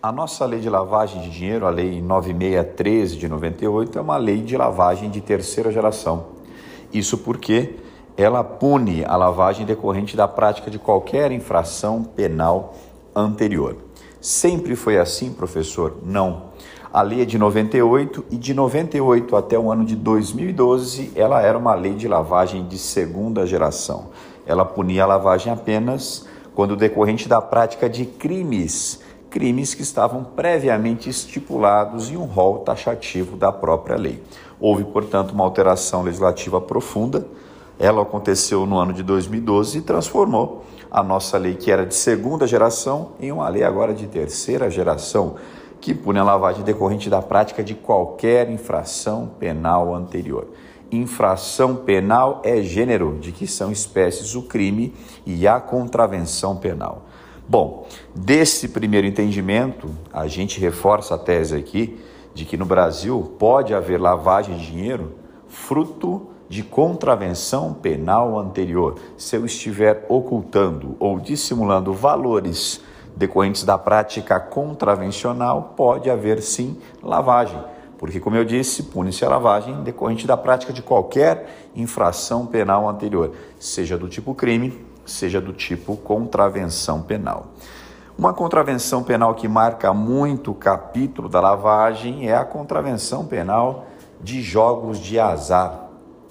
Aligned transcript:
A 0.00 0.12
nossa 0.12 0.46
lei 0.46 0.60
de 0.60 0.70
lavagem 0.70 1.22
de 1.22 1.28
dinheiro, 1.28 1.66
a 1.66 1.70
lei 1.70 2.00
9613 2.00 3.16
de 3.16 3.28
98, 3.28 3.98
é 3.98 4.00
uma 4.00 4.16
lei 4.16 4.42
de 4.42 4.56
lavagem 4.56 5.10
de 5.10 5.20
terceira 5.20 5.72
geração. 5.72 6.26
Isso 6.92 7.18
porque 7.18 7.74
ela 8.16 8.44
pune 8.44 9.04
a 9.04 9.16
lavagem 9.16 9.66
decorrente 9.66 10.16
da 10.16 10.28
prática 10.28 10.70
de 10.70 10.78
qualquer 10.78 11.32
infração 11.32 12.04
penal 12.04 12.76
anterior. 13.12 13.76
Sempre 14.20 14.76
foi 14.76 14.98
assim, 14.98 15.32
professor? 15.32 15.96
Não. 16.04 16.44
A 16.92 17.02
lei 17.02 17.22
é 17.22 17.24
de 17.24 17.36
98 17.36 18.24
e 18.30 18.36
de 18.36 18.54
98 18.54 19.34
até 19.34 19.58
o 19.58 19.68
ano 19.68 19.84
de 19.84 19.96
2012 19.96 21.10
ela 21.16 21.42
era 21.42 21.58
uma 21.58 21.74
lei 21.74 21.94
de 21.94 22.06
lavagem 22.06 22.68
de 22.68 22.78
segunda 22.78 23.44
geração. 23.44 24.10
Ela 24.46 24.64
punia 24.64 25.02
a 25.02 25.06
lavagem 25.06 25.52
apenas 25.52 26.24
quando 26.54 26.76
decorrente 26.76 27.28
da 27.28 27.40
prática 27.42 27.90
de 27.90 28.06
crimes 28.06 29.00
crimes 29.30 29.74
que 29.74 29.82
estavam 29.82 30.24
previamente 30.24 31.08
estipulados 31.08 32.10
em 32.10 32.16
um 32.16 32.24
rol 32.24 32.60
taxativo 32.60 33.36
da 33.36 33.52
própria 33.52 33.96
lei. 33.96 34.22
Houve, 34.60 34.84
portanto, 34.84 35.32
uma 35.32 35.44
alteração 35.44 36.02
legislativa 36.02 36.60
profunda. 36.60 37.26
Ela 37.78 38.02
aconteceu 38.02 38.66
no 38.66 38.78
ano 38.78 38.92
de 38.92 39.02
2012 39.02 39.78
e 39.78 39.82
transformou 39.82 40.64
a 40.90 41.02
nossa 41.02 41.36
lei, 41.36 41.54
que 41.54 41.70
era 41.70 41.84
de 41.84 41.94
segunda 41.94 42.46
geração, 42.46 43.12
em 43.20 43.30
uma 43.30 43.48
lei 43.48 43.62
agora 43.62 43.92
de 43.92 44.06
terceira 44.06 44.70
geração, 44.70 45.36
que 45.80 45.94
pune 45.94 46.18
a 46.18 46.24
lavagem 46.24 46.64
decorrente 46.64 47.08
da 47.08 47.22
prática 47.22 47.62
de 47.62 47.74
qualquer 47.74 48.50
infração 48.50 49.30
penal 49.38 49.94
anterior. 49.94 50.48
Infração 50.90 51.76
penal 51.76 52.40
é 52.42 52.62
gênero 52.62 53.18
de 53.20 53.30
que 53.30 53.46
são 53.46 53.70
espécies 53.70 54.34
o 54.34 54.42
crime 54.42 54.94
e 55.26 55.46
a 55.46 55.60
contravenção 55.60 56.56
penal. 56.56 57.02
Bom, 57.50 57.86
desse 58.14 58.68
primeiro 58.68 59.06
entendimento, 59.06 59.88
a 60.12 60.26
gente 60.26 60.60
reforça 60.60 61.14
a 61.14 61.18
tese 61.18 61.56
aqui 61.56 61.98
de 62.34 62.44
que 62.44 62.58
no 62.58 62.66
Brasil 62.66 63.34
pode 63.38 63.72
haver 63.72 63.98
lavagem 63.98 64.58
de 64.58 64.66
dinheiro 64.66 65.14
fruto 65.48 66.26
de 66.46 66.62
contravenção 66.62 67.72
penal 67.72 68.38
anterior, 68.38 68.96
se 69.16 69.34
eu 69.34 69.46
estiver 69.46 70.04
ocultando 70.10 70.94
ou 71.00 71.18
dissimulando 71.18 71.94
valores 71.94 72.82
decorrentes 73.16 73.64
da 73.64 73.78
prática 73.78 74.38
contravencional, 74.38 75.72
pode 75.74 76.10
haver 76.10 76.42
sim 76.42 76.76
lavagem. 77.02 77.58
Porque, 77.96 78.20
como 78.20 78.36
eu 78.36 78.44
disse, 78.44 78.82
pune-se 78.84 79.24
a 79.24 79.28
lavagem 79.30 79.82
decorrente 79.82 80.26
da 80.26 80.36
prática 80.36 80.70
de 80.70 80.82
qualquer 80.82 81.70
infração 81.74 82.46
penal 82.46 82.86
anterior, 82.86 83.32
seja 83.58 83.96
do 83.96 84.06
tipo 84.06 84.34
crime 84.34 84.87
seja 85.10 85.40
do 85.40 85.52
tipo 85.52 85.96
contravenção 85.96 87.02
penal. 87.02 87.48
Uma 88.18 88.34
contravenção 88.34 89.02
penal 89.02 89.34
que 89.34 89.46
marca 89.46 89.92
muito 89.94 90.50
o 90.50 90.54
capítulo 90.54 91.28
da 91.28 91.40
lavagem 91.40 92.28
é 92.28 92.36
a 92.36 92.44
contravenção 92.44 93.24
penal 93.24 93.86
de 94.20 94.42
jogos 94.42 94.98
de 94.98 95.20
azar. 95.20 95.88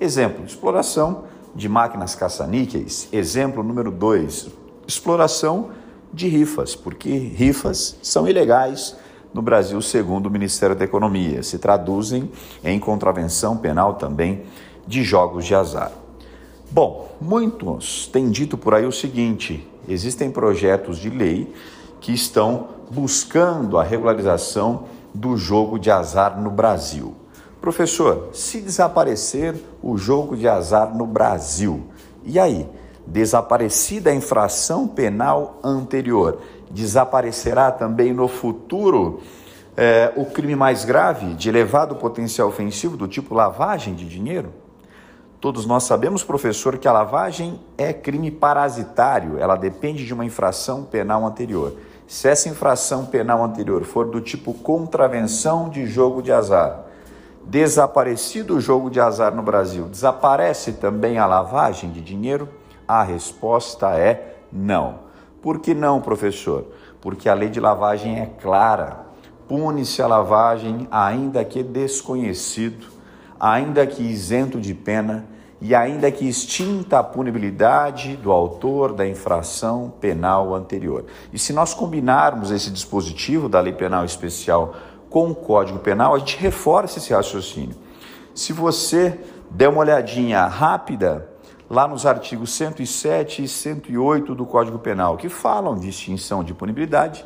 Exemplo, 0.00 0.44
exploração 0.44 1.24
de 1.54 1.68
máquinas 1.68 2.14
caça-níqueis. 2.14 3.08
Exemplo 3.12 3.62
número 3.62 3.90
2, 3.90 4.48
exploração 4.86 5.70
de 6.12 6.26
rifas, 6.26 6.74
porque 6.74 7.10
rifas 7.10 7.96
são 8.02 8.26
ilegais 8.26 8.96
no 9.32 9.42
Brasil, 9.42 9.80
segundo 9.80 10.26
o 10.26 10.30
Ministério 10.30 10.74
da 10.74 10.84
Economia. 10.84 11.42
Se 11.42 11.58
traduzem 11.58 12.30
em 12.64 12.78
contravenção 12.78 13.56
penal 13.56 13.94
também 13.94 14.42
de 14.86 15.02
jogos 15.04 15.44
de 15.44 15.54
azar. 15.54 15.92
Bom, 16.70 17.16
muitos 17.18 18.06
têm 18.08 18.30
dito 18.30 18.58
por 18.58 18.74
aí 18.74 18.84
o 18.84 18.92
seguinte: 18.92 19.66
existem 19.88 20.30
projetos 20.30 20.98
de 20.98 21.08
lei 21.08 21.50
que 21.98 22.12
estão 22.12 22.68
buscando 22.90 23.78
a 23.78 23.82
regularização 23.82 24.84
do 25.14 25.34
jogo 25.34 25.78
de 25.78 25.90
azar 25.90 26.38
no 26.38 26.50
Brasil. 26.50 27.14
Professor, 27.58 28.28
se 28.34 28.60
desaparecer 28.60 29.54
o 29.82 29.96
jogo 29.96 30.36
de 30.36 30.46
azar 30.46 30.94
no 30.94 31.06
Brasil, 31.06 31.84
e 32.22 32.38
aí? 32.38 32.68
Desaparecida 33.06 34.10
a 34.10 34.14
infração 34.14 34.86
penal 34.86 35.58
anterior, 35.64 36.42
desaparecerá 36.70 37.72
também 37.72 38.12
no 38.12 38.28
futuro 38.28 39.20
é, 39.74 40.12
o 40.14 40.26
crime 40.26 40.54
mais 40.54 40.84
grave 40.84 41.32
de 41.32 41.48
elevado 41.48 41.96
potencial 41.96 42.46
ofensivo 42.48 42.98
do 42.98 43.08
tipo 43.08 43.34
lavagem 43.34 43.94
de 43.94 44.06
dinheiro? 44.06 44.52
Todos 45.40 45.66
nós 45.66 45.84
sabemos, 45.84 46.24
professor, 46.24 46.78
que 46.78 46.88
a 46.88 46.92
lavagem 46.92 47.60
é 47.76 47.92
crime 47.92 48.28
parasitário, 48.28 49.38
ela 49.38 49.54
depende 49.54 50.04
de 50.04 50.12
uma 50.12 50.24
infração 50.24 50.82
penal 50.82 51.24
anterior. 51.24 51.74
Se 52.08 52.26
essa 52.26 52.48
infração 52.48 53.06
penal 53.06 53.44
anterior 53.44 53.84
for 53.84 54.06
do 54.06 54.20
tipo 54.20 54.52
contravenção 54.52 55.68
de 55.68 55.86
jogo 55.86 56.20
de 56.22 56.32
azar, 56.32 56.86
desaparecido 57.44 58.56
o 58.56 58.60
jogo 58.60 58.90
de 58.90 58.98
azar 58.98 59.32
no 59.32 59.42
Brasil, 59.42 59.84
desaparece 59.84 60.72
também 60.72 61.18
a 61.18 61.26
lavagem 61.26 61.92
de 61.92 62.00
dinheiro? 62.00 62.48
A 62.86 63.04
resposta 63.04 63.90
é 63.96 64.38
não. 64.52 65.06
Por 65.40 65.60
que 65.60 65.72
não, 65.72 66.00
professor? 66.00 66.66
Porque 67.00 67.28
a 67.28 67.34
lei 67.34 67.48
de 67.48 67.60
lavagem 67.60 68.18
é 68.18 68.26
clara. 68.26 69.06
Pune-se 69.46 70.02
a 70.02 70.06
lavagem, 70.08 70.88
ainda 70.90 71.44
que 71.44 71.62
desconhecido 71.62 72.97
ainda 73.38 73.86
que 73.86 74.02
isento 74.02 74.60
de 74.60 74.74
pena 74.74 75.26
e 75.60 75.74
ainda 75.74 76.10
que 76.10 76.28
extinta 76.28 77.00
a 77.00 77.02
punibilidade 77.02 78.16
do 78.16 78.30
autor 78.30 78.92
da 78.92 79.06
infração 79.06 79.92
penal 80.00 80.54
anterior. 80.54 81.04
E 81.32 81.38
se 81.38 81.52
nós 81.52 81.74
combinarmos 81.74 82.50
esse 82.50 82.70
dispositivo 82.70 83.48
da 83.48 83.60
Lei 83.60 83.72
Penal 83.72 84.04
Especial 84.04 84.74
com 85.10 85.30
o 85.30 85.34
Código 85.34 85.78
Penal, 85.78 86.14
a 86.14 86.18
gente 86.18 86.36
reforça 86.38 86.98
esse 86.98 87.12
raciocínio. 87.12 87.76
Se 88.34 88.52
você 88.52 89.18
der 89.50 89.68
uma 89.68 89.80
olhadinha 89.80 90.46
rápida 90.46 91.28
lá 91.68 91.88
nos 91.88 92.06
artigos 92.06 92.52
107 92.52 93.42
e 93.42 93.48
108 93.48 94.34
do 94.34 94.46
Código 94.46 94.78
Penal, 94.78 95.16
que 95.16 95.28
falam 95.28 95.76
de 95.76 95.88
extinção 95.88 96.44
de 96.44 96.54
punibilidade, 96.54 97.24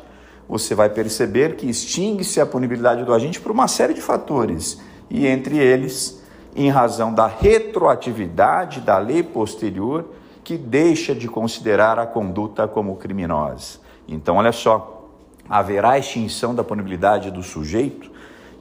você 0.49 0.73
vai 0.73 0.89
perceber 0.89 1.55
que 1.55 1.69
extingue-se 1.69 2.41
a 2.41 2.45
punibilidade 2.45 3.05
do 3.05 3.13
agente 3.13 3.39
por 3.39 3.51
uma 3.51 3.67
série 3.67 3.93
de 3.93 4.01
fatores 4.01 4.81
e 5.09 5.27
entre 5.27 5.57
eles, 5.57 6.23
em 6.55 6.69
razão 6.69 7.13
da 7.13 7.27
retroatividade 7.27 8.81
da 8.81 8.97
lei 8.97 9.23
posterior 9.23 10.05
que 10.43 10.57
deixa 10.57 11.15
de 11.15 11.27
considerar 11.27 11.97
a 11.97 12.05
conduta 12.05 12.67
como 12.67 12.97
criminosa. 12.97 13.79
Então, 14.07 14.37
olha 14.37 14.51
só, 14.51 15.09
haverá 15.49 15.97
extinção 15.97 16.53
da 16.53 16.63
punibilidade 16.63 17.31
do 17.31 17.41
sujeito 17.41 18.11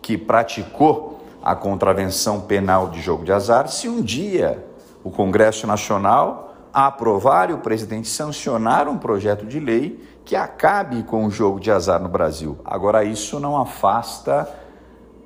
que 0.01 0.17
praticou 0.17 1.21
a 1.43 1.55
contravenção 1.55 2.41
penal 2.43 2.89
de 2.89 3.01
jogo 3.01 3.25
de 3.25 3.33
azar 3.33 3.69
se 3.69 3.89
um 3.89 4.01
dia 4.01 4.65
o 5.03 5.11
Congresso 5.11 5.67
Nacional 5.67 6.55
aprovar 6.73 7.51
e 7.51 7.53
o 7.53 7.59
presidente 7.59 8.09
sancionar 8.09 8.89
um 8.89 8.97
projeto 8.97 9.45
de 9.45 9.59
lei 9.59 10.03
que 10.25 10.37
acabe 10.37 11.03
com 11.03 11.27
o 11.27 11.31
jogo 11.31 11.59
de 11.59 11.71
azar 11.71 12.01
no 12.01 12.09
Brasil. 12.09 12.57
Agora, 12.65 13.05
isso 13.05 13.41
não 13.41 13.61
afasta 13.61 14.49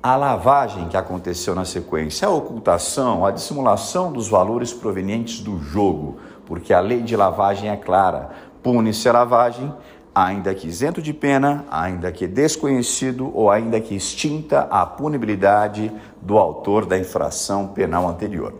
a 0.01 0.15
lavagem 0.15 0.87
que 0.87 0.97
aconteceu 0.97 1.55
na 1.55 1.65
sequência, 1.65 2.27
a 2.27 2.31
ocultação, 2.31 3.25
a 3.25 3.31
dissimulação 3.31 4.11
dos 4.11 4.27
valores 4.27 4.71
provenientes 4.71 5.39
do 5.39 5.59
jogo, 5.59 6.17
porque 6.45 6.73
a 6.73 6.79
lei 6.79 7.01
de 7.01 7.15
lavagem 7.15 7.69
é 7.69 7.75
clara: 7.75 8.29
pune-se 8.61 9.09
a 9.09 9.13
lavagem, 9.13 9.73
ainda 10.13 10.53
que 10.53 10.67
isento 10.67 11.01
de 11.01 11.13
pena, 11.13 11.65
ainda 11.69 12.11
que 12.11 12.27
desconhecido 12.27 13.31
ou 13.33 13.49
ainda 13.49 13.79
que 13.79 13.95
extinta 13.95 14.61
a 14.69 14.85
punibilidade 14.85 15.91
do 16.21 16.37
autor 16.37 16.85
da 16.85 16.97
infração 16.97 17.67
penal 17.67 18.07
anterior. 18.07 18.53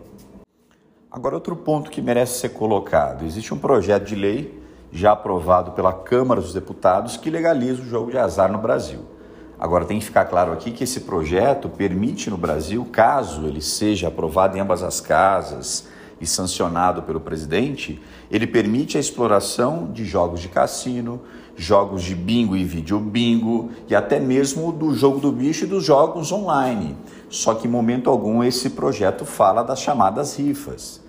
Agora, 1.10 1.36
outro 1.36 1.56
ponto 1.56 1.90
que 1.90 2.02
merece 2.02 2.40
ser 2.40 2.50
colocado: 2.50 3.24
existe 3.24 3.54
um 3.54 3.58
projeto 3.58 4.04
de 4.04 4.14
lei 4.14 4.62
já 4.90 5.12
aprovado 5.12 5.72
pela 5.72 5.92
Câmara 5.92 6.40
dos 6.40 6.52
Deputados 6.52 7.16
que 7.16 7.30
legaliza 7.30 7.82
o 7.82 7.86
jogo 7.86 8.10
de 8.10 8.18
azar 8.18 8.50
no 8.50 8.58
Brasil. 8.58 9.17
Agora 9.58 9.84
tem 9.84 9.98
que 9.98 10.04
ficar 10.04 10.26
claro 10.26 10.52
aqui 10.52 10.70
que 10.70 10.84
esse 10.84 11.00
projeto 11.00 11.68
permite 11.68 12.30
no 12.30 12.36
Brasil, 12.36 12.86
caso 12.92 13.46
ele 13.46 13.60
seja 13.60 14.06
aprovado 14.06 14.56
em 14.56 14.60
ambas 14.60 14.82
as 14.84 15.00
casas 15.00 15.88
e 16.20 16.26
sancionado 16.26 17.02
pelo 17.02 17.20
presidente, 17.20 18.00
ele 18.30 18.46
permite 18.46 18.96
a 18.96 19.00
exploração 19.00 19.90
de 19.92 20.04
jogos 20.04 20.40
de 20.40 20.48
cassino, 20.48 21.20
jogos 21.56 22.04
de 22.04 22.14
bingo 22.14 22.56
e 22.56 22.64
vídeo 22.64 23.00
bingo 23.00 23.70
e 23.88 23.94
até 23.94 24.20
mesmo 24.20 24.70
do 24.70 24.94
jogo 24.94 25.18
do 25.18 25.32
bicho 25.32 25.64
e 25.64 25.68
dos 25.68 25.84
jogos 25.84 26.30
online. 26.30 26.96
Só 27.28 27.54
que 27.54 27.66
em 27.66 27.70
momento 27.70 28.08
algum 28.08 28.44
esse 28.44 28.70
projeto 28.70 29.24
fala 29.24 29.62
das 29.62 29.80
chamadas 29.80 30.38
rifas. 30.38 31.00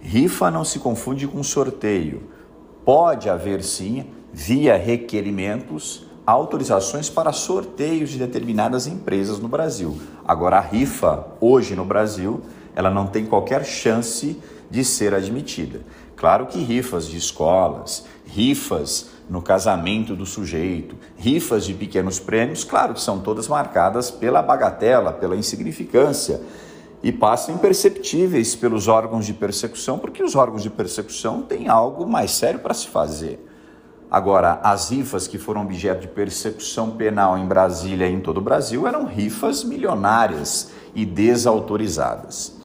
Rifa 0.00 0.50
não 0.50 0.64
se 0.64 0.78
confunde 0.78 1.26
com 1.26 1.42
sorteio. 1.42 2.22
Pode 2.84 3.28
haver 3.28 3.62
sim, 3.62 4.06
via 4.32 4.76
requerimentos, 4.76 6.06
autorizações 6.30 7.08
para 7.08 7.32
sorteios 7.32 8.10
de 8.10 8.18
determinadas 8.18 8.86
empresas 8.86 9.38
no 9.38 9.48
Brasil. 9.48 9.98
Agora, 10.26 10.58
a 10.58 10.60
rifa, 10.60 11.26
hoje 11.40 11.74
no 11.74 11.86
Brasil, 11.86 12.42
ela 12.76 12.90
não 12.90 13.06
tem 13.06 13.24
qualquer 13.24 13.64
chance 13.64 14.38
de 14.70 14.84
ser 14.84 15.14
admitida. 15.14 15.80
Claro 16.14 16.44
que 16.44 16.58
rifas 16.58 17.06
de 17.06 17.16
escolas, 17.16 18.04
rifas 18.26 19.08
no 19.30 19.40
casamento 19.40 20.14
do 20.14 20.26
sujeito, 20.26 20.96
rifas 21.16 21.64
de 21.64 21.72
pequenos 21.72 22.18
prêmios, 22.20 22.62
claro 22.62 22.92
que 22.92 23.00
são 23.00 23.20
todas 23.20 23.48
marcadas 23.48 24.10
pela 24.10 24.42
bagatela, 24.42 25.14
pela 25.14 25.34
insignificância 25.34 26.42
e 27.02 27.10
passam 27.10 27.54
imperceptíveis 27.54 28.54
pelos 28.54 28.86
órgãos 28.86 29.24
de 29.24 29.32
persecução, 29.32 29.98
porque 29.98 30.22
os 30.22 30.36
órgãos 30.36 30.62
de 30.62 30.68
persecução 30.68 31.40
têm 31.40 31.68
algo 31.68 32.06
mais 32.06 32.32
sério 32.32 32.60
para 32.60 32.74
se 32.74 32.88
fazer. 32.88 33.47
Agora, 34.10 34.58
as 34.62 34.90
rifas 34.90 35.26
que 35.26 35.36
foram 35.36 35.62
objeto 35.62 36.00
de 36.02 36.08
persecução 36.08 36.92
penal 36.92 37.36
em 37.36 37.46
Brasília 37.46 38.06
e 38.08 38.12
em 38.12 38.20
todo 38.20 38.38
o 38.38 38.42
Brasil 38.42 38.86
eram 38.86 39.04
rifas 39.04 39.62
milionárias 39.62 40.70
e 40.94 41.04
desautorizadas. 41.04 42.56